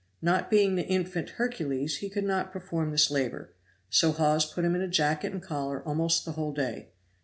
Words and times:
Not 0.19 0.49
being 0.49 0.73
the 0.73 0.87
infant 0.87 1.29
Hercules, 1.37 1.97
he 1.97 2.09
could 2.09 2.23
not 2.23 2.51
perform 2.51 2.89
this 2.89 3.11
labor; 3.11 3.53
so 3.91 4.11
Hawes 4.11 4.51
put 4.51 4.65
him 4.65 4.73
in 4.73 4.91
jacket 4.91 5.31
and 5.31 5.43
collar 5.43 5.83
almost 5.85 6.25
the 6.25 6.31
whole 6.31 6.53
day. 6.53 6.89